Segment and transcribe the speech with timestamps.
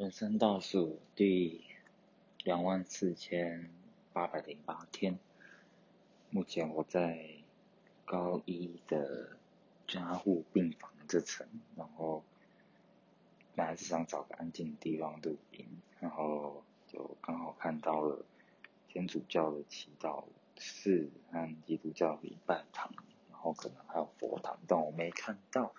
[0.00, 1.62] 人生倒数第
[2.42, 3.70] 两万四千
[4.14, 5.18] 八百零八天，
[6.30, 7.34] 目前我在
[8.06, 9.36] 高一的
[9.86, 12.24] 加护病房这层，然后
[13.54, 15.66] 本来是想找个安静的地方录音，
[16.00, 18.24] 然后就刚好看到了
[18.88, 20.24] 天主教的祈祷
[20.56, 22.90] 室和基督教礼拜堂，
[23.30, 25.74] 然后可能还有佛堂，但我没看到，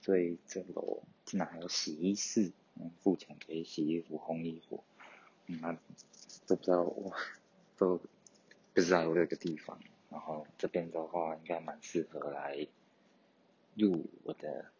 [0.00, 2.50] 所以这楼竟然还有洗衣室。
[3.00, 4.82] 付钱可以洗衣服、烘衣服，
[5.46, 5.72] 那
[6.46, 7.12] 都不知道我
[7.76, 8.00] 都
[8.74, 9.78] 不知道有这个地方。
[10.10, 12.66] 然后这边的话应该蛮适合来
[13.74, 14.70] 入我的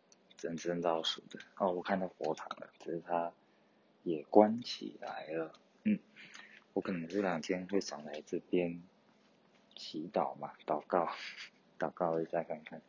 [0.41, 1.39] 人生倒数的。
[1.59, 3.33] 哦，我看到佛堂了，只是它
[4.05, 5.53] 也关起来了。
[5.85, 5.99] 嗯，
[6.73, 8.83] 我可能这两天会想来这边
[9.77, 11.11] 祈祷嘛，祷告，
[11.79, 12.81] 祷告一下看看，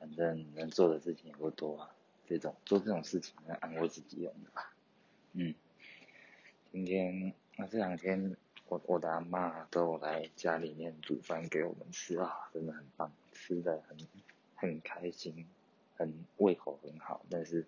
[0.00, 1.94] 反正能做的事情也不多啊。
[2.28, 4.74] 这种做这种事情来安慰自己用的吧。
[5.32, 5.54] 嗯，
[6.70, 13.96] 今天那这两天我我的阿妈都来家里面煮饭给我们吃啊，真的很棒，吃的很
[14.56, 15.46] 很开心，
[15.96, 17.24] 很胃口很好。
[17.30, 17.64] 但是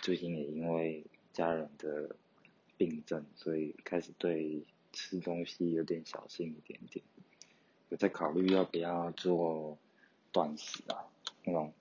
[0.00, 2.16] 最近也因为家人的
[2.76, 7.04] 病症，所以开始对吃东西有点小心一点点，
[7.90, 9.78] 有在考虑要不要做
[10.32, 11.06] 断食啊，
[11.44, 11.72] 那种。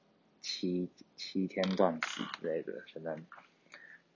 [0.42, 3.26] 七七天断食之类的，可能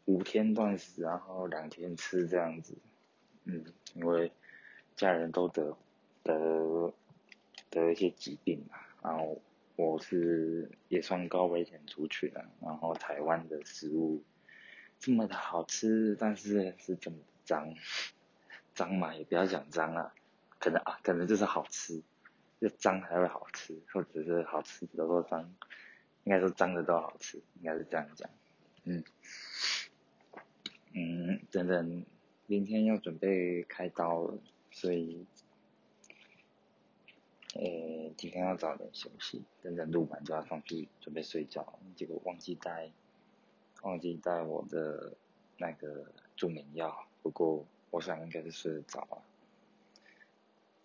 [0.06, 2.76] 五天断食，然后两天吃这样子，
[3.44, 4.31] 嗯，因为
[4.96, 5.78] 家人都得
[6.23, 6.94] 得
[7.70, 9.40] 得一些疾病嘛，然后
[9.76, 14.23] 我是也算高危险族群了，然后台湾的食物
[14.98, 17.76] 这么的好吃，但是是这么脏，
[18.73, 20.14] 脏嘛也不要讲脏了，
[20.59, 22.02] 可能啊可能就是好吃，
[22.59, 25.53] 就脏才会好吃，或者是好吃比较脏。
[26.26, 28.28] 应该说脏的都好吃，应该是这样讲。
[28.84, 29.04] 嗯，
[30.92, 32.04] 嗯，等等，
[32.48, 34.40] 明天要准备开刀了，
[34.72, 35.28] 所以，
[37.53, 41.78] 呃，今天要早点休息，等等录完就要上去准备睡觉。
[41.96, 42.91] 结果忘记带，
[43.84, 45.16] 忘记带我的
[45.59, 49.22] 那个助眠药，不过我想应该是睡得着啊。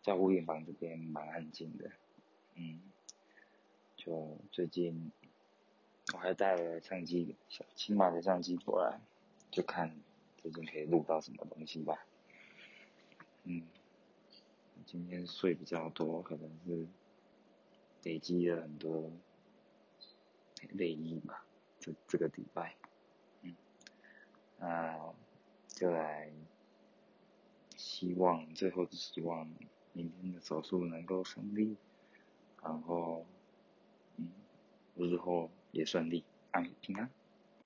[0.02, 1.90] 在护病房这边蛮安静的，
[2.56, 2.82] 嗯，
[3.96, 5.10] 就最近。
[6.12, 9.00] 我还带了相机，小轻码的相机过来，
[9.50, 9.96] 就看
[10.36, 12.04] 最近可以录到什么东西吧。
[13.44, 13.62] 嗯，
[14.84, 16.86] 今天睡比较多，可能是
[18.02, 19.10] 累积了很多
[20.72, 21.44] 累意吧，
[21.78, 22.74] 这这个礼拜。
[23.42, 23.54] 嗯，
[24.58, 25.14] 那
[25.68, 26.30] 就来，
[27.76, 29.48] 希望最后是希望
[29.92, 31.76] 明天的手术能够顺利，
[32.62, 33.24] 然后，
[34.16, 34.28] 嗯，
[34.96, 35.48] 日后。
[35.72, 37.10] 也顺利，安，平安。